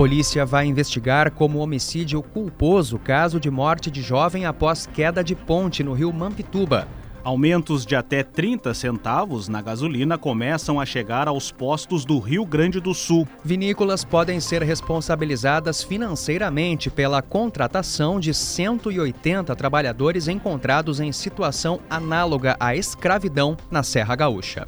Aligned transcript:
polícia 0.00 0.46
vai 0.46 0.64
investigar 0.64 1.30
como 1.30 1.58
homicídio 1.58 2.22
culposo 2.22 2.96
o 2.96 2.98
caso 2.98 3.38
de 3.38 3.50
morte 3.50 3.90
de 3.90 4.00
jovem 4.00 4.46
após 4.46 4.86
queda 4.86 5.22
de 5.22 5.34
ponte 5.34 5.84
no 5.84 5.92
rio 5.92 6.10
Mampituba. 6.10 6.88
Aumentos 7.22 7.84
de 7.84 7.94
até 7.94 8.22
30 8.22 8.72
centavos 8.72 9.46
na 9.46 9.60
gasolina 9.60 10.16
começam 10.16 10.80
a 10.80 10.86
chegar 10.86 11.28
aos 11.28 11.52
postos 11.52 12.06
do 12.06 12.18
Rio 12.18 12.46
Grande 12.46 12.80
do 12.80 12.94
Sul. 12.94 13.28
Vinícolas 13.44 14.02
podem 14.02 14.40
ser 14.40 14.62
responsabilizadas 14.62 15.82
financeiramente 15.82 16.88
pela 16.88 17.20
contratação 17.20 18.18
de 18.18 18.32
180 18.32 19.54
trabalhadores 19.54 20.28
encontrados 20.28 20.98
em 20.98 21.12
situação 21.12 21.78
análoga 21.90 22.56
à 22.58 22.74
escravidão 22.74 23.54
na 23.70 23.82
Serra 23.82 24.16
Gaúcha. 24.16 24.66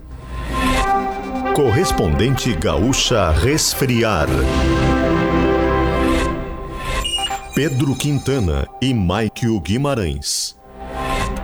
Correspondente 1.55 2.55
Gaúcha 2.55 3.31
Resfriar. 3.31 4.29
Pedro 7.55 7.95
Quintana 7.95 8.67
e 8.81 8.95
Maikio 8.95 9.61
Guimarães. 9.61 10.59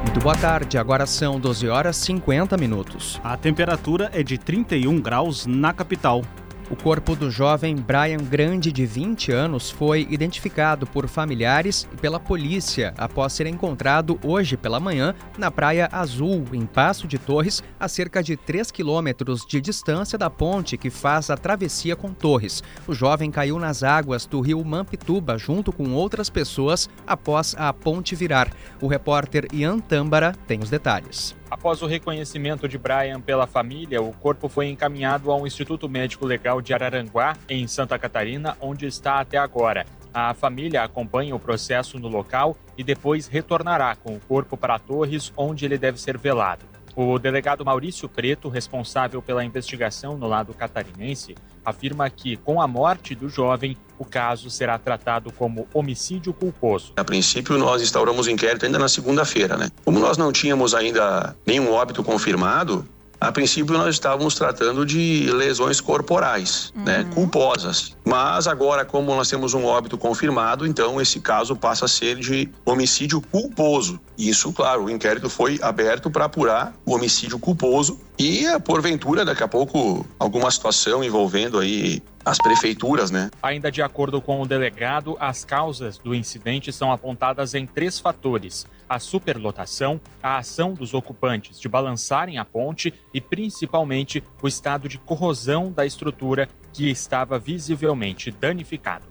Muito 0.02 0.18
boa 0.20 0.34
tarde, 0.34 0.78
agora 0.78 1.04
são 1.04 1.38
12 1.38 1.68
horas 1.68 1.98
50 1.98 2.56
minutos. 2.56 3.20
A 3.22 3.36
temperatura 3.36 4.10
é 4.14 4.22
de 4.22 4.38
31 4.38 5.02
graus 5.02 5.44
na 5.44 5.70
capital. 5.74 6.22
O 6.70 6.76
corpo 6.76 7.16
do 7.16 7.30
jovem 7.30 7.74
Brian 7.74 8.18
Grande, 8.18 8.70
de 8.70 8.84
20 8.84 9.32
anos, 9.32 9.70
foi 9.70 10.06
identificado 10.10 10.86
por 10.86 11.08
familiares 11.08 11.88
e 11.90 11.96
pela 11.96 12.20
polícia 12.20 12.92
após 12.98 13.32
ser 13.32 13.46
encontrado 13.46 14.20
hoje 14.22 14.54
pela 14.54 14.78
manhã 14.78 15.14
na 15.38 15.50
Praia 15.50 15.88
Azul, 15.90 16.44
em 16.52 16.66
Passo 16.66 17.08
de 17.08 17.16
Torres, 17.16 17.62
a 17.80 17.88
cerca 17.88 18.22
de 18.22 18.36
3 18.36 18.70
quilômetros 18.70 19.46
de 19.46 19.62
distância 19.62 20.18
da 20.18 20.28
ponte 20.28 20.76
que 20.76 20.90
faz 20.90 21.30
a 21.30 21.38
travessia 21.38 21.96
com 21.96 22.12
Torres. 22.12 22.62
O 22.86 22.92
jovem 22.92 23.30
caiu 23.30 23.58
nas 23.58 23.82
águas 23.82 24.26
do 24.26 24.38
rio 24.42 24.62
Mampituba 24.62 25.38
junto 25.38 25.72
com 25.72 25.92
outras 25.92 26.28
pessoas 26.28 26.86
após 27.06 27.54
a 27.56 27.72
ponte 27.72 28.14
virar. 28.14 28.52
O 28.78 28.86
repórter 28.86 29.48
Ian 29.54 29.78
Tâmbara 29.78 30.34
tem 30.46 30.60
os 30.60 30.68
detalhes. 30.68 31.34
Após 31.50 31.80
o 31.80 31.86
reconhecimento 31.86 32.68
de 32.68 32.76
Brian 32.76 33.22
pela 33.22 33.46
família, 33.46 34.02
o 34.02 34.12
corpo 34.12 34.50
foi 34.50 34.68
encaminhado 34.68 35.30
ao 35.30 35.46
Instituto 35.46 35.88
Médico 35.88 36.26
Legal 36.26 36.60
de 36.60 36.74
Araranguá, 36.74 37.34
em 37.48 37.66
Santa 37.66 37.98
Catarina, 37.98 38.54
onde 38.60 38.86
está 38.86 39.18
até 39.18 39.38
agora. 39.38 39.86
A 40.12 40.34
família 40.34 40.82
acompanha 40.82 41.34
o 41.34 41.40
processo 41.40 41.98
no 41.98 42.08
local 42.08 42.54
e 42.76 42.84
depois 42.84 43.26
retornará 43.26 43.96
com 43.96 44.14
o 44.14 44.20
corpo 44.20 44.58
para 44.58 44.78
Torres, 44.78 45.32
onde 45.36 45.64
ele 45.64 45.78
deve 45.78 45.98
ser 45.98 46.18
velado. 46.18 46.66
O 47.00 47.16
delegado 47.16 47.64
Maurício 47.64 48.08
Preto, 48.08 48.48
responsável 48.48 49.22
pela 49.22 49.44
investigação 49.44 50.18
no 50.18 50.26
lado 50.26 50.52
catarinense, 50.52 51.36
afirma 51.64 52.10
que, 52.10 52.36
com 52.38 52.60
a 52.60 52.66
morte 52.66 53.14
do 53.14 53.28
jovem, 53.28 53.76
o 53.96 54.04
caso 54.04 54.50
será 54.50 54.76
tratado 54.80 55.30
como 55.30 55.68
homicídio 55.72 56.32
culposo. 56.32 56.94
A 56.96 57.04
princípio, 57.04 57.56
nós 57.56 57.82
instauramos 57.82 58.26
o 58.26 58.30
inquérito 58.32 58.66
ainda 58.66 58.80
na 58.80 58.88
segunda-feira, 58.88 59.56
né? 59.56 59.68
Como 59.84 60.00
nós 60.00 60.18
não 60.18 60.32
tínhamos 60.32 60.74
ainda 60.74 61.36
nenhum 61.46 61.70
óbito 61.70 62.02
confirmado, 62.02 62.84
a 63.20 63.32
princípio 63.32 63.76
nós 63.76 63.94
estávamos 63.94 64.34
tratando 64.34 64.86
de 64.86 65.30
lesões 65.32 65.80
corporais, 65.80 66.72
né, 66.74 66.98
uhum. 66.98 67.04
né, 67.04 67.10
culposas. 67.14 67.96
Mas 68.04 68.46
agora, 68.46 68.84
como 68.84 69.14
nós 69.14 69.28
temos 69.28 69.54
um 69.54 69.64
óbito 69.64 69.98
confirmado, 69.98 70.66
então 70.66 71.00
esse 71.00 71.20
caso 71.20 71.56
passa 71.56 71.86
a 71.86 71.88
ser 71.88 72.16
de 72.16 72.48
homicídio 72.64 73.20
culposo. 73.20 74.00
Isso, 74.16 74.52
claro, 74.52 74.84
o 74.84 74.90
inquérito 74.90 75.28
foi 75.28 75.58
aberto 75.62 76.10
para 76.10 76.26
apurar 76.26 76.74
o 76.84 76.94
homicídio 76.94 77.38
culposo 77.38 77.98
e, 78.18 78.46
porventura, 78.60 79.24
daqui 79.24 79.44
a 79.44 79.48
pouco, 79.48 80.04
alguma 80.18 80.50
situação 80.50 81.04
envolvendo 81.04 81.58
aí 81.58 82.02
as 82.24 82.36
prefeituras, 82.36 83.10
né? 83.10 83.30
Ainda 83.40 83.70
de 83.70 83.80
acordo 83.80 84.20
com 84.20 84.42
o 84.42 84.46
delegado, 84.46 85.16
as 85.20 85.44
causas 85.44 85.98
do 85.98 86.14
incidente 86.14 86.72
são 86.72 86.90
apontadas 86.90 87.54
em 87.54 87.64
três 87.64 88.00
fatores: 88.00 88.66
a 88.88 88.98
superlotação, 88.98 90.00
a 90.22 90.38
ação 90.38 90.74
dos 90.74 90.94
ocupantes 90.94 91.60
de 91.60 91.68
balançarem 91.68 92.38
a 92.38 92.44
ponte 92.44 92.92
e, 93.14 93.20
principalmente, 93.20 94.22
o 94.42 94.48
estado 94.48 94.88
de 94.88 94.98
corrosão 94.98 95.70
da 95.70 95.86
estrutura 95.86 96.48
que 96.72 96.90
estava 96.90 97.38
visivelmente 97.38 98.30
danificado. 98.30 99.04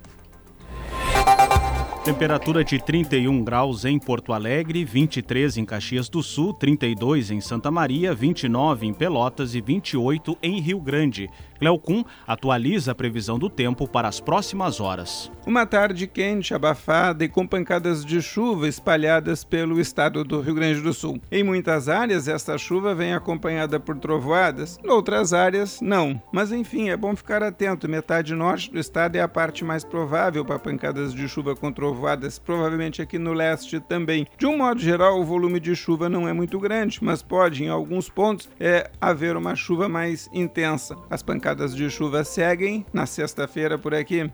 Temperatura 2.07 2.63
de 2.63 2.79
31 2.79 3.43
graus 3.43 3.83
em 3.83 3.99
Porto 3.99 4.31
Alegre, 4.31 4.85
23 4.85 5.57
em 5.57 5.65
Caxias 5.65 6.07
do 6.07 6.23
Sul, 6.23 6.53
32 6.53 7.31
em 7.31 7.41
Santa 7.41 7.69
Maria, 7.69 8.13
29 8.13 8.87
em 8.87 8.93
Pelotas 8.93 9.53
e 9.53 9.59
28 9.59 10.37
em 10.41 10.61
Rio 10.61 10.79
Grande. 10.79 11.29
Cleocum 11.59 12.03
atualiza 12.25 12.91
a 12.91 12.95
previsão 12.95 13.39
do 13.39 13.49
tempo 13.49 13.87
para 13.87 14.07
as 14.07 14.19
próximas 14.19 14.79
horas. 14.79 15.31
Uma 15.45 15.65
tarde 15.65 16.07
quente, 16.07 16.53
abafada 16.53 17.23
e 17.23 17.29
com 17.29 17.47
pancadas 17.47 18.03
de 18.03 18.21
chuva 18.21 18.67
espalhadas 18.67 19.43
pelo 19.43 19.79
estado 19.79 20.23
do 20.23 20.41
Rio 20.41 20.55
Grande 20.55 20.81
do 20.81 20.93
Sul. 20.93 21.21
Em 21.31 21.43
muitas 21.43 21.87
áreas, 21.87 22.27
esta 22.27 22.57
chuva 22.57 22.93
vem 22.93 23.13
acompanhada 23.13 23.79
por 23.79 23.97
trovoadas, 23.97 24.77
em 24.83 24.89
outras 24.89 25.33
áreas, 25.33 25.79
não. 25.81 26.21
Mas 26.31 26.51
enfim, 26.51 26.89
é 26.89 26.97
bom 26.97 27.15
ficar 27.15 27.41
atento. 27.41 27.87
Metade 27.87 28.35
norte 28.35 28.71
do 28.71 28.79
estado 28.79 29.15
é 29.15 29.21
a 29.21 29.27
parte 29.27 29.63
mais 29.63 29.83
provável 29.83 30.43
para 30.43 30.59
pancadas 30.59 31.13
de 31.13 31.27
chuva 31.27 31.55
com 31.55 31.71
trovoadas, 31.71 32.37
provavelmente 32.37 33.01
aqui 33.01 33.17
no 33.17 33.33
leste 33.33 33.79
também. 33.79 34.27
De 34.37 34.45
um 34.45 34.57
modo 34.57 34.79
geral, 34.79 35.19
o 35.19 35.25
volume 35.25 35.59
de 35.59 35.75
chuva 35.75 36.09
não 36.09 36.27
é 36.27 36.33
muito 36.33 36.59
grande, 36.59 36.99
mas 37.01 37.21
pode, 37.21 37.63
em 37.63 37.69
alguns 37.69 38.09
pontos, 38.09 38.49
é, 38.59 38.89
haver 38.99 39.37
uma 39.37 39.55
chuva 39.55 39.87
mais 39.87 40.29
intensa. 40.33 40.97
As 41.09 41.23
pancadas 41.23 41.46
pancadas 41.47 41.73
de 41.73 41.89
chuva 41.89 42.25
seguem 42.25 42.85
na 42.91 43.05
sexta-feira 43.05 43.77
por 43.77 43.95
aqui. 43.95 44.29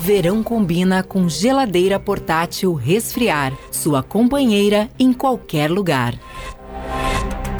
Verão 0.00 0.42
combina 0.42 1.02
com 1.02 1.26
geladeira 1.26 1.98
portátil 1.98 2.74
resfriar, 2.74 3.56
sua 3.70 4.02
companheira 4.02 4.90
em 4.98 5.10
qualquer 5.12 5.70
lugar. 5.70 6.18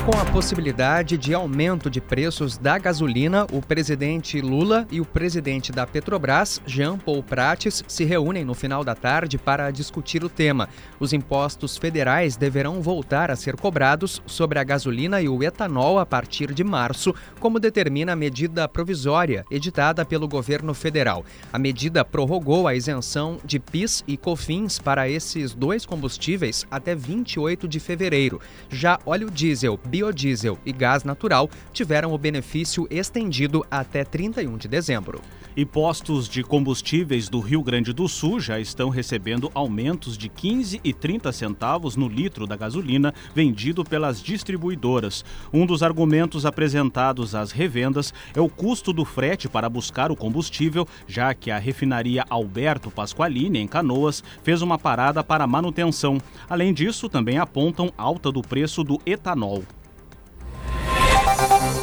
Com 0.05 0.19
a 0.19 0.25
possibilidade 0.25 1.17
de 1.17 1.33
aumento 1.33 1.89
de 1.89 2.01
preços 2.01 2.59
da 2.59 2.77
gasolina, 2.77 3.47
o 3.53 3.63
presidente 3.63 4.41
Lula 4.41 4.85
e 4.91 5.01
o 5.01 5.05
presidente 5.05 5.71
da 5.71 5.87
Petrobras, 5.87 6.61
Jean 6.67 6.99
Paul 6.99 7.23
Prates, 7.23 7.85
se 7.87 8.03
reúnem 8.03 8.45
no 8.45 8.53
final 8.53 8.83
da 8.83 8.97
tarde 8.97 9.39
para 9.39 9.71
discutir 9.71 10.25
o 10.25 10.29
tema. 10.29 10.69
Os 10.99 11.13
impostos 11.13 11.77
federais 11.77 12.35
deverão 12.35 12.83
voltar 12.83 13.31
a 13.31 13.37
ser 13.37 13.55
cobrados 13.55 14.21
sobre 14.27 14.59
a 14.59 14.65
gasolina 14.65 15.23
e 15.23 15.29
o 15.29 15.41
etanol 15.41 16.01
a 16.01 16.05
partir 16.05 16.53
de 16.53 16.65
março, 16.65 17.15
como 17.39 17.61
determina 17.61 18.15
a 18.15 18.17
medida 18.17 18.67
provisória 18.67 19.45
editada 19.53 20.05
pelo 20.05 20.27
governo 20.27 20.75
federal. 20.75 21.25
A 21.53 21.61
medida 21.61 22.05
prorrogou 22.05 22.67
a 22.67 22.75
isenção 22.75 23.39
de 23.45 23.61
PIS 23.61 24.03
e 24.09 24.17
COFINS 24.17 24.81
para 24.81 25.09
esses 25.09 25.55
dois 25.55 25.87
combustíveis 25.87 26.67
até 26.69 26.93
28 26.93 27.69
de 27.69 27.79
fevereiro. 27.79 28.41
Já 28.69 28.99
óleo 29.07 29.31
diesel 29.31 29.79
biodiesel 29.93 30.59
e 30.65 30.73
gás 30.73 31.05
natural 31.05 31.51
tiveram 31.71 32.15
o 32.15 32.19
benefício 32.19 32.89
estendido 32.91 33.63
até 33.71 34.03
31 34.03 34.57
de 34.57 34.67
dezembro. 34.67 35.21
E 35.55 35.67
postos 35.67 36.31
de 36.31 36.43
combustíveis 36.43 37.29
do 37.29 37.39
Rio 37.39 37.63
Grande 37.63 37.93
do 37.93 38.09
Sul 38.09 38.41
já 38.41 38.59
estão 38.59 38.89
recebendo 38.89 39.51
aumentos 39.55 40.17
de 40.17 40.31
15 40.31 40.81
e 40.83 40.95
30 40.95 41.31
centavos 41.31 41.95
no 41.95 42.09
litro 42.09 42.47
da 42.47 42.57
gasolina 42.57 43.13
vendido 43.35 43.85
pelas 43.85 44.23
distribuidoras. 44.23 45.23
Um 45.53 45.67
dos 45.67 45.83
argumentos 45.83 46.47
apresentados 46.47 47.35
às 47.35 47.53
revendas 47.53 48.15
é 48.35 48.41
o 48.41 48.49
custo 48.49 48.95
do 48.95 49.05
frete 49.05 49.47
para 49.47 49.69
buscar 49.69 50.11
o 50.11 50.17
combustível, 50.17 50.89
já 51.07 51.35
que 51.35 51.51
a 51.51 51.59
refinaria 51.59 52.25
Alberto 52.31 52.91
Pasqualini, 52.91 53.59
em 53.59 53.69
Canoas, 53.69 54.25
fez 54.43 54.63
uma 54.63 54.79
parada 54.79 55.23
para 55.23 55.47
manutenção. 55.47 56.17
Além 56.49 56.73
disso, 56.73 57.11
também 57.11 57.37
apontam 57.37 57.93
alta 57.99 58.33
do 58.33 58.41
preço 58.41 58.83
do 58.83 58.99
etanol. 59.05 59.63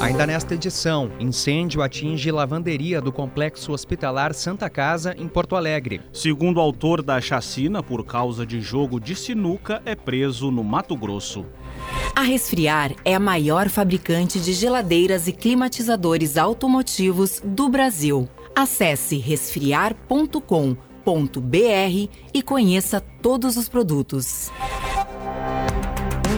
Ainda 0.01 0.25
nesta 0.25 0.55
edição, 0.55 1.11
incêndio 1.19 1.81
atinge 1.81 2.31
lavanderia 2.31 3.01
do 3.01 3.11
complexo 3.11 3.73
hospitalar 3.73 4.34
Santa 4.34 4.69
Casa, 4.69 5.13
em 5.17 5.28
Porto 5.28 5.57
Alegre. 5.57 5.99
Segundo 6.13 6.57
o 6.57 6.61
autor 6.61 7.01
da 7.01 7.19
chacina, 7.19 7.84
por 7.84 8.05
causa 8.05 8.46
de 8.46 8.61
jogo 8.61 8.97
de 8.97 9.13
sinuca, 9.13 9.81
é 9.85 9.96
preso 9.96 10.51
no 10.51 10.63
Mato 10.63 10.96
Grosso. 10.96 11.46
A 12.16 12.22
Resfriar 12.22 12.93
é 13.03 13.13
a 13.13 13.19
maior 13.19 13.67
fabricante 13.67 14.40
de 14.40 14.53
geladeiras 14.53 15.28
e 15.28 15.34
climatizadores 15.34 16.37
automotivos 16.37 17.41
do 17.43 17.67
Brasil. 17.67 18.29
Acesse 18.55 19.17
resfriar.com.br 19.17 22.09
e 22.34 22.41
conheça 22.41 23.02
todos 23.22 23.57
os 23.57 23.67
produtos 23.67 24.49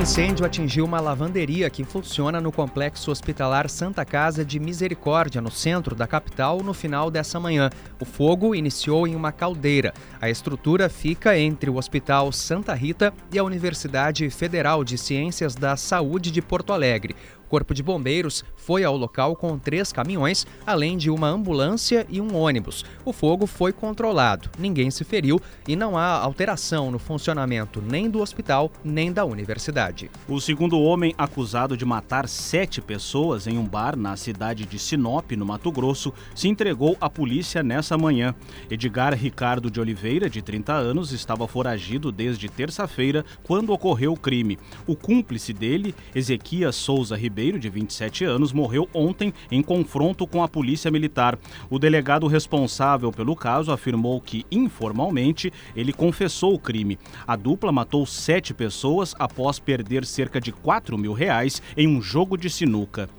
incêndio 0.01 0.44
atingiu 0.44 0.83
uma 0.83 1.00
lavanderia 1.00 1.69
que 1.69 1.83
funciona 1.83 2.42
no 2.42 2.51
complexo 2.51 3.12
hospitalar 3.12 3.69
Santa 3.69 4.03
Casa 4.03 4.44
de 4.44 4.59
Misericórdia, 4.59 5.39
no 5.39 5.51
centro 5.51 5.94
da 5.94 6.07
capital, 6.07 6.63
no 6.63 6.74
final 6.74 7.12
dessa 7.12 7.39
manhã. 7.39 7.69
O 8.00 8.06
fogo 8.06 8.56
iniciou 8.56 9.07
em 9.07 9.15
uma 9.15 9.31
caldeira. 9.31 9.94
A 10.19 10.27
estrutura 10.27 10.89
fica 10.89 11.38
entre 11.38 11.69
o 11.69 11.75
Hospital 11.75 12.31
Santa 12.31 12.74
Rita 12.74 13.13
e 13.31 13.38
a 13.38 13.44
Universidade 13.44 14.27
Federal 14.31 14.83
de 14.83 14.98
Ciências 14.98 15.53
da 15.53 15.77
Saúde 15.77 16.31
de 16.31 16.42
Porto 16.42 16.74
Alegre 16.74 17.15
Corpo 17.51 17.74
de 17.74 17.83
Bombeiros 17.83 18.45
foi 18.56 18.86
ao 18.86 18.95
local 18.95 19.36
com 19.36 19.59
três 19.59 19.92
caminhões, 19.92 20.48
além 20.65 20.95
de 20.95 21.09
uma 21.09 21.27
ambulância 21.27 22.07
e 22.09 22.21
um 22.21 22.33
ônibus. 22.33 22.86
O 23.03 23.12
fogo 23.12 23.45
foi 23.45 23.74
controlado, 23.74 24.50
ninguém 24.57 24.89
se 24.89 25.03
feriu 25.03 25.38
e 25.68 25.75
não 25.75 25.98
há 25.98 26.12
alteração 26.12 26.89
no 26.89 26.98
funcionamento 26.98 27.81
nem 27.81 28.09
do 28.09 28.21
hospital 28.21 28.71
nem 28.86 29.12
da 29.12 29.25
universidade. 29.25 30.09
O 30.30 30.39
segundo 30.39 30.80
homem 30.80 31.13
acusado 31.18 31.75
de 31.75 31.83
matar 31.83 32.25
sete 32.30 32.80
pessoas 32.80 33.45
em 33.48 33.57
um 33.57 33.68
bar 33.68 33.98
na 33.98 34.15
cidade 34.15 34.65
de 34.65 34.80
Sinop, 34.80 35.33
no 35.33 35.45
Mato 35.45 35.74
Grosso, 35.74 36.13
se 36.33 36.48
entregou 36.48 36.95
à 37.01 37.09
polícia 37.09 37.62
nessa 37.62 37.98
manhã. 37.98 38.33
Edgar 38.69 39.13
Ricardo 39.13 39.69
de 39.69 39.81
Oliveira, 39.81 40.30
de 40.30 40.42
30 40.42 40.71
anos, 40.71 41.12
estava 41.12 41.45
foragido 41.50 42.13
desde 42.13 42.48
terça-feira, 42.48 43.25
quando 43.44 43.74
ocorreu 43.74 44.13
o 44.13 44.18
crime. 44.18 44.57
O 44.88 44.95
cúmplice 44.95 45.51
dele, 45.51 45.94
Ezequias 46.15 46.77
Souza 46.77 47.18
Ribeiro, 47.18 47.40
de 47.41 47.69
27 47.69 48.23
anos, 48.23 48.53
morreu 48.53 48.88
ontem 48.93 49.33
em 49.49 49.61
confronto 49.63 50.27
com 50.27 50.43
a 50.43 50.47
polícia 50.47 50.91
militar. 50.91 51.39
O 51.69 51.79
delegado 51.79 52.27
responsável 52.27 53.11
pelo 53.11 53.35
caso 53.35 53.71
afirmou 53.71 54.21
que, 54.21 54.45
informalmente, 54.51 55.51
ele 55.75 55.91
confessou 55.91 56.53
o 56.53 56.59
crime. 56.59 56.99
A 57.25 57.35
dupla 57.35 57.71
matou 57.71 58.05
sete 58.05 58.53
pessoas 58.53 59.15
após 59.17 59.57
perder 59.57 60.05
cerca 60.05 60.39
de 60.39 60.51
4 60.51 60.97
mil 60.97 61.13
reais 61.13 61.61
em 61.75 61.88
um 61.88 62.01
jogo 62.01 62.38
de 62.38 62.49
sinuca. 62.49 63.09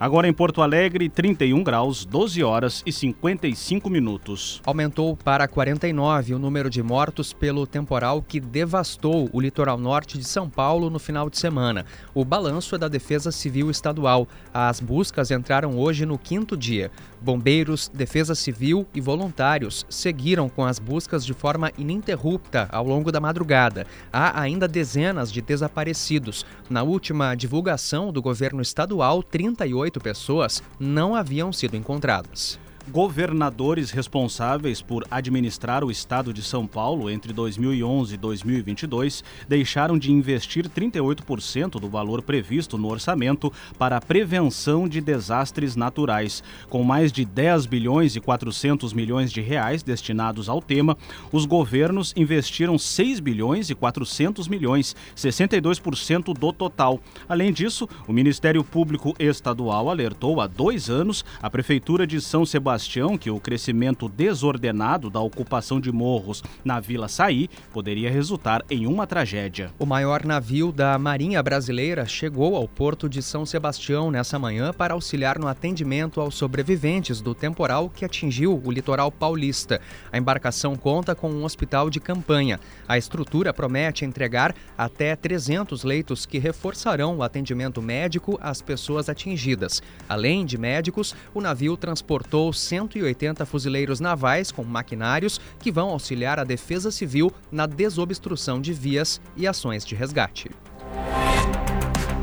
Agora 0.00 0.28
em 0.28 0.32
Porto 0.32 0.62
Alegre, 0.62 1.08
31 1.08 1.60
graus, 1.64 2.04
12 2.04 2.44
horas 2.44 2.84
e 2.86 2.92
55 2.92 3.90
minutos. 3.90 4.62
Aumentou 4.64 5.16
para 5.16 5.48
49 5.48 6.34
o 6.34 6.38
número 6.38 6.70
de 6.70 6.80
mortos 6.80 7.32
pelo 7.32 7.66
temporal 7.66 8.22
que 8.22 8.38
devastou 8.38 9.28
o 9.32 9.40
litoral 9.40 9.76
norte 9.76 10.16
de 10.16 10.22
São 10.22 10.48
Paulo 10.48 10.88
no 10.88 11.00
final 11.00 11.28
de 11.28 11.36
semana. 11.36 11.84
O 12.14 12.24
balanço 12.24 12.76
é 12.76 12.78
da 12.78 12.86
Defesa 12.86 13.32
Civil 13.32 13.72
Estadual. 13.72 14.28
As 14.54 14.78
buscas 14.78 15.32
entraram 15.32 15.76
hoje 15.76 16.06
no 16.06 16.16
quinto 16.16 16.56
dia. 16.56 16.92
Bombeiros, 17.20 17.90
Defesa 17.92 18.36
Civil 18.36 18.86
e 18.94 19.00
voluntários 19.00 19.84
seguiram 19.90 20.48
com 20.48 20.64
as 20.64 20.78
buscas 20.78 21.26
de 21.26 21.34
forma 21.34 21.72
ininterrupta 21.76 22.68
ao 22.70 22.86
longo 22.86 23.10
da 23.10 23.18
madrugada. 23.18 23.84
Há 24.12 24.40
ainda 24.40 24.68
dezenas 24.68 25.32
de 25.32 25.42
desaparecidos. 25.42 26.46
Na 26.70 26.84
última 26.84 27.34
divulgação 27.34 28.12
do 28.12 28.22
governo 28.22 28.62
estadual, 28.62 29.24
38 29.24 29.87
pessoas 29.90 30.62
não 30.78 31.14
haviam 31.14 31.52
sido 31.52 31.76
encontradas 31.76 32.58
governadores 32.88 33.90
responsáveis 33.90 34.80
por 34.80 35.04
administrar 35.10 35.84
o 35.84 35.90
estado 35.90 36.32
de 36.32 36.42
São 36.42 36.66
Paulo 36.66 37.10
entre 37.10 37.34
2011 37.34 38.14
e 38.14 38.16
2022 38.16 39.22
deixaram 39.46 39.98
de 39.98 40.10
investir 40.10 40.68
38% 40.68 41.78
do 41.78 41.88
valor 41.88 42.22
previsto 42.22 42.78
no 42.78 42.88
orçamento 42.88 43.52
para 43.78 43.98
a 43.98 44.00
prevenção 44.00 44.88
de 44.88 45.02
desastres 45.02 45.76
naturais. 45.76 46.42
Com 46.70 46.82
mais 46.82 47.12
de 47.12 47.24
10 47.26 47.66
bilhões 47.66 48.16
e 48.16 48.20
400 48.20 48.94
milhões 48.94 49.30
de 49.30 49.42
reais 49.42 49.82
destinados 49.82 50.48
ao 50.48 50.62
tema, 50.62 50.96
os 51.30 51.44
governos 51.44 52.14
investiram 52.16 52.78
6 52.78 53.20
bilhões 53.20 53.68
e 53.68 53.74
400 53.74 54.48
milhões, 54.48 54.96
62% 55.14 56.32
do 56.32 56.52
total. 56.52 57.00
Além 57.28 57.52
disso, 57.52 57.86
o 58.06 58.12
Ministério 58.12 58.64
Público 58.64 59.14
Estadual 59.18 59.90
alertou 59.90 60.40
há 60.40 60.46
dois 60.46 60.88
anos 60.88 61.24
a 61.42 61.50
Prefeitura 61.50 62.06
de 62.06 62.20
São 62.20 62.46
Sebastião 62.46 62.77
Sebastião 62.78 63.18
que 63.18 63.28
o 63.28 63.40
crescimento 63.40 64.08
desordenado 64.08 65.10
da 65.10 65.18
ocupação 65.18 65.80
de 65.80 65.90
morros 65.90 66.44
na 66.64 66.78
Vila 66.78 67.08
Saí 67.08 67.50
poderia 67.72 68.08
resultar 68.08 68.64
em 68.70 68.86
uma 68.86 69.04
tragédia. 69.04 69.72
O 69.80 69.84
maior 69.84 70.24
navio 70.24 70.70
da 70.70 70.96
Marinha 70.96 71.42
Brasileira 71.42 72.06
chegou 72.06 72.54
ao 72.54 72.68
porto 72.68 73.08
de 73.08 73.20
São 73.20 73.44
Sebastião 73.44 74.12
nessa 74.12 74.38
manhã 74.38 74.72
para 74.72 74.94
auxiliar 74.94 75.40
no 75.40 75.48
atendimento 75.48 76.20
aos 76.20 76.36
sobreviventes 76.36 77.20
do 77.20 77.34
temporal 77.34 77.90
que 77.90 78.04
atingiu 78.04 78.62
o 78.64 78.70
litoral 78.70 79.10
paulista. 79.10 79.80
A 80.12 80.16
embarcação 80.16 80.76
conta 80.76 81.16
com 81.16 81.28
um 81.28 81.42
hospital 81.42 81.90
de 81.90 81.98
campanha. 81.98 82.60
A 82.86 82.96
estrutura 82.96 83.52
promete 83.52 84.04
entregar 84.04 84.54
até 84.76 85.16
300 85.16 85.82
leitos 85.82 86.24
que 86.24 86.38
reforçarão 86.38 87.16
o 87.16 87.22
atendimento 87.24 87.82
médico 87.82 88.38
às 88.40 88.62
pessoas 88.62 89.08
atingidas. 89.08 89.82
Além 90.08 90.46
de 90.46 90.56
médicos, 90.56 91.12
o 91.34 91.40
navio 91.40 91.76
transportou 91.76 92.52
180 92.68 93.46
fuzileiros 93.46 93.98
navais 93.98 94.52
com 94.52 94.62
maquinários 94.62 95.40
que 95.58 95.72
vão 95.72 95.88
auxiliar 95.88 96.38
a 96.38 96.44
Defesa 96.44 96.90
Civil 96.90 97.32
na 97.50 97.66
desobstrução 97.66 98.60
de 98.60 98.72
vias 98.72 99.20
e 99.36 99.46
ações 99.46 99.84
de 99.84 99.94
resgate. 99.94 100.50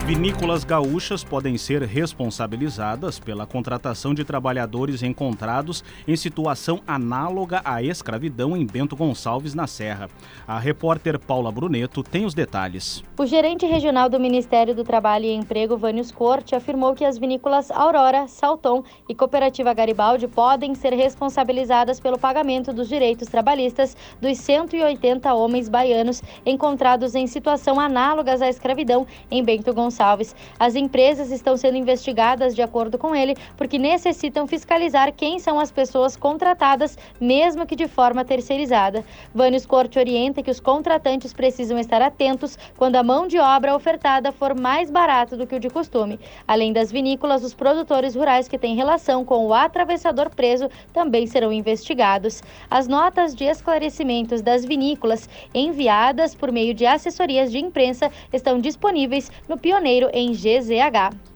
Vinícolas 0.06 0.64
gaúchas 0.64 1.24
podem 1.24 1.58
ser 1.58 1.82
responsabilizadas 1.82 3.18
pela 3.18 3.48
contratação 3.48 4.14
de 4.14 4.24
trabalhadores 4.24 5.02
encontrados 5.02 5.84
em 6.08 6.16
situação 6.16 6.80
análoga 6.86 7.60
à 7.66 7.82
escravidão 7.82 8.56
em 8.56 8.68
Bento 8.68 8.96
Gonçalves, 8.96 9.56
na 9.56 9.66
Serra. 9.66 10.08
A 10.48 10.60
repórter 10.60 11.18
Paula 11.18 11.52
Bruneto 11.52 12.04
tem 12.04 12.24
os 12.24 12.36
detalhes. 12.36 13.04
O 13.18 13.26
gerente 13.26 13.66
regional 13.66 14.08
do 14.08 14.20
Ministério 14.20 14.76
do 14.76 14.84
Trabalho 14.84 15.26
e 15.26 15.34
Emprego, 15.34 15.76
Vânios 15.76 16.12
Corte, 16.12 16.54
afirmou 16.54 16.94
que 16.94 17.04
as 17.04 17.18
vinícolas 17.18 17.72
Aurora, 17.72 18.28
Salton 18.28 18.84
e 19.10 19.16
Cooperativa 19.16 19.74
Garibaldi 19.74 20.28
podem 20.28 20.76
ser 20.76 20.94
responsabilizadas 20.94 22.00
pelo 22.00 22.20
pagamento 22.20 22.72
dos 22.72 22.88
direitos 22.88 23.28
trabalhistas 23.28 23.98
dos 24.22 24.38
180 24.38 25.34
homens 25.34 25.68
baianos 25.68 26.22
encontrados 26.46 27.16
em 27.16 27.26
situação 27.26 27.80
análoga 27.80 28.36
à 28.36 28.48
escravidão 28.48 29.08
em 29.32 29.44
Bento 29.44 29.74
Gonçalves 29.74 29.95
Gonçalves. 29.96 30.36
As 30.60 30.76
empresas 30.76 31.32
estão 31.32 31.56
sendo 31.56 31.78
investigadas 31.78 32.54
de 32.54 32.62
acordo 32.62 32.98
com 32.98 33.16
ele, 33.16 33.36
porque 33.56 33.78
necessitam 33.78 34.46
fiscalizar 34.46 35.14
quem 35.14 35.40
são 35.40 35.60
as 35.60 35.72
pessoas 35.72 36.18
contratadas, 36.18 36.98
mesmo 37.20 37.66
que 37.66 37.76
de 37.76 37.88
forma 37.88 38.26
terceirizada. 38.26 39.04
Vânios 39.34 39.66
Corte 39.66 39.98
orienta 39.98 40.44
que 40.44 40.52
os 40.52 40.60
contratantes 40.60 41.34
precisam 41.34 41.80
estar 41.80 42.02
atentos 42.02 42.58
quando 42.78 42.98
a 42.98 43.04
mão 43.04 43.28
de 43.28 43.40
obra 43.40 43.76
ofertada 43.76 44.32
for 44.32 44.54
mais 44.54 44.92
barata 44.92 45.38
do 45.38 45.48
que 45.48 45.56
o 45.56 45.60
de 45.60 45.70
costume. 45.70 46.20
Além 46.48 46.74
das 46.74 46.92
vinícolas, 46.92 47.44
os 47.44 47.54
produtores 47.54 48.16
rurais 48.16 48.48
que 48.48 48.58
têm 48.58 48.76
relação 48.76 49.24
com 49.24 49.46
o 49.48 49.54
atravessador 49.54 50.30
preso 50.30 50.70
também 50.94 51.26
serão 51.26 51.54
investigados. 51.54 52.44
As 52.70 52.88
notas 52.88 53.34
de 53.34 53.46
esclarecimentos 53.46 54.42
das 54.42 54.66
vinícolas 54.66 55.30
enviadas 55.54 56.36
por 56.36 56.52
meio 56.52 56.74
de 56.74 56.86
assessorias 56.86 57.52
de 57.52 57.60
imprensa 57.60 58.12
estão 58.34 58.60
disponíveis 58.60 59.32
no 59.48 59.58
Pioneiro 59.58 59.85
Janeiro 59.86 60.10
em 60.12 60.32
GZH. 60.32 61.35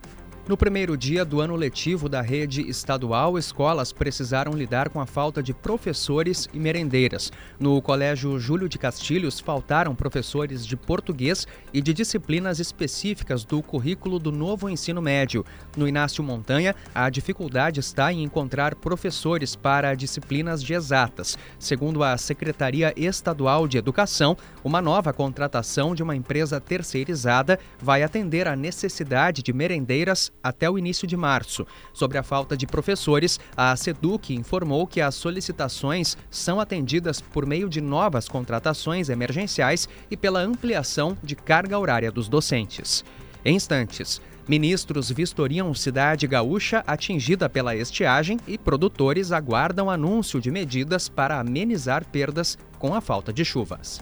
No 0.49 0.57
primeiro 0.57 0.97
dia 0.97 1.23
do 1.23 1.41
ano 1.41 1.55
letivo 1.55 2.09
da 2.09 2.21
rede 2.21 2.67
estadual, 2.67 3.37
escolas 3.37 3.93
precisaram 3.93 4.53
lidar 4.53 4.89
com 4.89 4.99
a 4.99 5.05
falta 5.05 5.43
de 5.43 5.53
professores 5.53 6.49
e 6.51 6.57
merendeiras. 6.57 7.31
No 7.59 7.79
Colégio 7.83 8.39
Júlio 8.39 8.67
de 8.67 8.79
Castilhos, 8.79 9.39
faltaram 9.39 9.93
professores 9.93 10.65
de 10.65 10.75
português 10.75 11.45
e 11.71 11.79
de 11.79 11.93
disciplinas 11.93 12.57
específicas 12.57 13.45
do 13.45 13.61
currículo 13.61 14.17
do 14.17 14.31
novo 14.31 14.67
ensino 14.67 15.03
médio. 15.03 15.45
No 15.77 15.87
Inácio 15.87 16.23
Montanha, 16.23 16.75
a 16.95 17.11
dificuldade 17.11 17.79
está 17.79 18.11
em 18.11 18.23
encontrar 18.23 18.73
professores 18.73 19.55
para 19.55 19.93
disciplinas 19.93 20.63
de 20.63 20.73
exatas. 20.73 21.37
Segundo 21.59 22.03
a 22.03 22.17
Secretaria 22.17 22.91
Estadual 22.97 23.67
de 23.67 23.77
Educação, 23.77 24.35
uma 24.63 24.81
nova 24.81 25.13
contratação 25.13 25.93
de 25.93 26.01
uma 26.01 26.15
empresa 26.15 26.59
terceirizada 26.59 27.59
vai 27.79 28.01
atender 28.01 28.47
à 28.47 28.55
necessidade 28.55 29.43
de 29.43 29.53
merendeiras 29.53 30.31
até 30.43 30.69
o 30.69 30.77
início 30.77 31.07
de 31.07 31.17
março. 31.17 31.65
Sobre 31.93 32.17
a 32.17 32.23
falta 32.23 32.55
de 32.55 32.67
professores, 32.67 33.39
a 33.55 33.75
SEDUC 33.75 34.33
informou 34.33 34.87
que 34.87 35.01
as 35.01 35.15
solicitações 35.15 36.17
são 36.29 36.59
atendidas 36.59 37.21
por 37.21 37.45
meio 37.45 37.69
de 37.69 37.81
novas 37.81 38.27
contratações 38.27 39.09
emergenciais 39.09 39.87
e 40.09 40.17
pela 40.17 40.41
ampliação 40.41 41.17
de 41.23 41.35
carga 41.35 41.77
horária 41.77 42.11
dos 42.11 42.27
docentes. 42.27 43.03
Em 43.43 43.55
instantes, 43.55 44.21
Ministros 44.49 45.11
vistoriam 45.11 45.71
cidade 45.75 46.25
gaúcha 46.25 46.83
atingida 46.87 47.47
pela 47.47 47.75
estiagem 47.75 48.39
e 48.47 48.57
produtores 48.57 49.31
aguardam 49.31 49.91
anúncio 49.91 50.41
de 50.41 50.49
medidas 50.49 51.07
para 51.07 51.39
amenizar 51.39 52.03
perdas 52.03 52.57
com 52.79 52.95
a 52.95 52.99
falta 52.99 53.31
de 53.31 53.45
chuvas. 53.45 54.01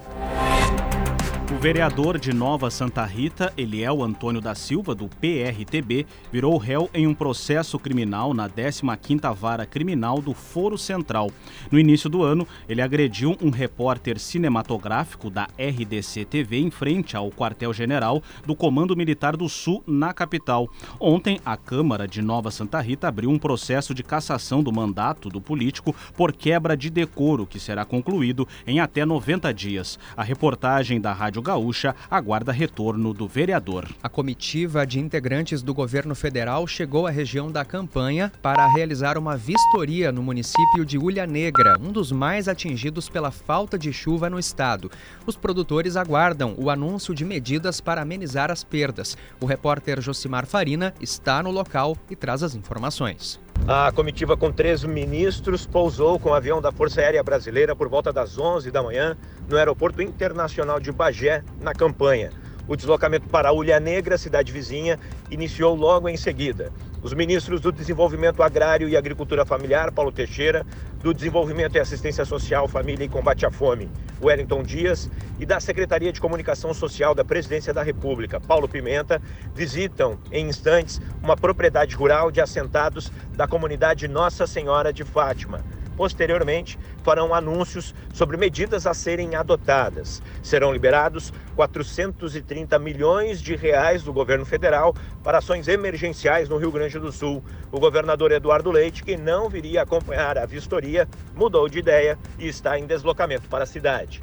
O 1.50 1.60
vereador 1.60 2.20
de 2.20 2.34
Nova 2.34 2.70
Santa 2.70 3.06
Rita, 3.06 3.54
Eliel 3.56 4.04
Antônio 4.04 4.42
da 4.42 4.54
Silva, 4.54 4.94
do 4.94 5.08
PRTB, 5.08 6.06
virou 6.30 6.58
réu 6.58 6.90
em 6.94 7.08
um 7.08 7.14
processo 7.14 7.80
criminal 7.80 8.34
na 8.34 8.50
15ª 8.50 9.34
Vara 9.34 9.66
Criminal 9.66 10.22
do 10.22 10.34
Foro 10.34 10.78
Central. 10.78 11.32
No 11.72 11.80
início 11.80 12.10
do 12.10 12.22
ano, 12.22 12.46
ele 12.68 12.82
agrediu 12.82 13.38
um 13.42 13.50
repórter 13.50 14.20
cinematográfico 14.20 15.30
da 15.30 15.48
RDC 15.58 16.26
TV 16.26 16.58
em 16.60 16.70
frente 16.70 17.16
ao 17.16 17.32
quartel-general 17.32 18.22
do 18.46 18.54
Comando 18.54 18.96
Militar 18.96 19.38
do 19.38 19.48
Sul, 19.48 19.82
na 19.88 20.14
capital. 20.14 20.70
Ontem, 21.00 21.40
a 21.46 21.56
Câmara 21.56 22.06
de 22.06 22.22
Nova 22.22 22.52
Santa 22.52 22.82
Rita 22.82 23.08
abriu 23.08 23.30
um 23.30 23.40
processo 23.40 23.94
de 23.94 24.04
cassação 24.04 24.62
do 24.62 24.72
mandato 24.74 25.30
do 25.30 25.40
político 25.40 25.96
por 26.14 26.34
quebra 26.34 26.76
de 26.76 26.90
decoro, 26.90 27.48
que 27.48 27.58
será 27.58 27.86
concluído 27.86 28.46
em 28.68 28.82
até 28.82 29.06
90 29.06 29.54
dias. 29.54 29.98
A 30.16 30.24
reportagem 30.24 31.00
da 31.00 31.14
Rádio 31.14 31.37
Rádio 31.38 31.42
Gaúcha 31.42 31.96
aguarda 32.10 32.52
retorno 32.52 33.14
do 33.14 33.28
vereador. 33.28 33.88
A 34.02 34.10
comitiva 34.10 34.88
de 34.88 35.00
integrantes 35.00 35.62
do 35.62 35.74
governo 35.74 36.16
federal 36.16 36.66
chegou 36.66 37.06
à 37.06 37.12
região 37.12 37.52
da 37.52 37.64
campanha 37.64 38.32
para 38.42 38.68
realizar 38.68 39.18
uma 39.18 39.38
vistoria 39.38 40.12
no 40.12 40.24
município 40.24 40.84
de 40.84 40.98
Ulha 40.98 41.28
Negra, 41.28 41.78
um 41.80 41.92
dos 41.92 42.12
mais 42.12 42.48
atingidos 42.48 43.08
pela 43.08 43.30
falta 43.30 43.78
de 43.78 43.94
chuva 43.94 44.30
no 44.30 44.40
estado. 44.40 44.90
Os 45.28 45.36
produtores 45.36 45.96
aguardam 45.96 46.56
o 46.58 46.70
anúncio 46.72 47.14
de 47.14 47.24
medidas 47.24 47.80
para 47.80 48.02
amenizar 48.02 48.50
as 48.50 48.64
perdas. 48.64 49.16
O 49.40 49.46
repórter 49.46 50.02
Josimar 50.02 50.48
Farina 50.48 50.94
está 51.00 51.44
no 51.44 51.52
local 51.52 51.96
e 52.10 52.16
traz 52.16 52.42
as 52.42 52.56
informações. 52.56 53.40
A 53.70 53.92
comitiva 53.92 54.38
com 54.38 54.50
três 54.50 54.82
ministros 54.86 55.66
pousou 55.66 56.18
com 56.18 56.30
o 56.30 56.34
avião 56.34 56.62
da 56.62 56.72
Força 56.72 57.02
Aérea 57.02 57.22
Brasileira 57.22 57.76
por 57.76 57.90
volta 57.90 58.14
das 58.14 58.38
11 58.38 58.72
da 58.72 58.82
manhã 58.82 59.18
no 59.46 59.58
Aeroporto 59.58 60.02
Internacional 60.02 60.80
de 60.80 60.90
Bagé, 60.90 61.44
na 61.60 61.74
campanha. 61.74 62.32
O 62.66 62.78
deslocamento 62.78 63.28
para 63.28 63.52
Ulha 63.52 63.78
Negra, 63.78 64.18
cidade 64.18 64.54
vizinha, 64.54 64.98
iniciou 65.30 65.76
logo 65.76 66.08
em 66.08 66.16
seguida. 66.16 66.72
Os 67.02 67.14
ministros 67.14 67.62
do 67.62 67.72
Desenvolvimento 67.72 68.42
Agrário 68.42 68.90
e 68.90 68.98
Agricultura 68.98 69.46
Familiar, 69.46 69.92
Paulo 69.92 70.12
Teixeira, 70.12 70.66
do 71.00 71.14
Desenvolvimento 71.14 71.76
e 71.76 71.80
Assistência 71.80 72.26
Social, 72.26 72.68
Família 72.68 73.06
e 73.06 73.10
Combate 73.10 73.46
à 73.46 73.52
Fome, 73.52 73.92
Wellington 74.20 74.64
Dias, 74.64 75.08
e 75.40 75.46
da 75.46 75.60
Secretaria 75.60 76.12
de 76.12 76.20
Comunicação 76.20 76.74
Social 76.74 77.14
da 77.14 77.24
Presidência 77.24 77.72
da 77.72 77.84
República, 77.84 78.40
Paulo 78.40 78.68
Pimenta, 78.68 79.22
visitam 79.54 80.18
em 80.32 80.48
instantes 80.48 81.00
uma 81.22 81.38
propriedade 81.38 81.96
rural 81.96 82.32
de 82.32 82.42
assentados 82.42 83.12
da 83.36 83.48
comunidade 83.48 84.08
Nossa 84.08 84.48
Senhora 84.48 84.92
de 84.92 85.04
Fátima 85.04 85.64
Posteriormente, 85.98 86.78
farão 87.04 87.34
anúncios 87.34 87.94
sobre 88.14 88.38
medidas 88.38 88.86
a 88.86 88.94
serem 88.94 89.36
adotadas. 89.36 90.22
Serão 90.44 90.72
liberados 90.72 91.34
430 91.56 92.78
milhões 92.78 93.42
de 93.42 93.56
reais 93.56 94.04
do 94.04 94.14
governo 94.14 94.46
federal 94.46 94.96
para 95.24 95.40
ações 95.40 95.68
emergenciais 95.68 96.48
no 96.48 96.58
Rio 96.58 96.72
Grande 96.72 97.00
do 97.00 97.12
Sul. 97.12 97.44
O 97.72 97.80
governador 97.80 98.32
Eduardo 98.32 98.70
Leite, 98.72 99.04
que 99.04 99.18
não 99.18 99.50
viria 99.50 99.82
acompanhar 99.82 100.38
a 100.38 100.46
vistoria, 100.46 101.10
mudou 101.36 101.68
de 101.68 101.80
ideia 101.80 102.18
e 102.38 102.48
está 102.48 102.78
em 102.78 102.86
deslocamento 102.86 103.50
para 103.50 103.64
a 103.64 103.68
cidade. 103.68 104.22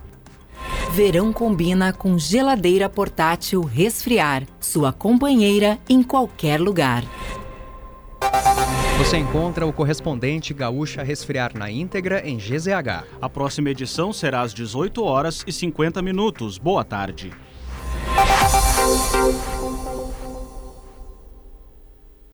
Verão 0.93 1.33
combina 1.33 1.93
com 1.93 2.17
geladeira 2.17 2.89
portátil 2.89 3.63
resfriar, 3.63 4.45
sua 4.61 4.93
companheira 4.93 5.77
em 5.89 6.05
qualquer 6.05 6.61
lugar. 6.61 7.03
Você 8.97 9.19
encontra 9.19 9.67
o 9.67 9.73
correspondente 9.73 10.55
Gaúcha 10.55 11.03
Resfriar 11.03 11.51
na 11.59 11.69
íntegra 11.69 12.27
em 12.27 12.37
GZH. 12.37 13.05
A 13.21 13.29
próxima 13.29 13.71
edição 13.71 14.13
será 14.13 14.41
às 14.43 14.55
18 14.55 15.03
horas 15.03 15.43
e 15.47 15.53
50 15.53 16.01
minutos. 16.01 16.59
Boa 16.59 16.85
tarde. 16.85 17.33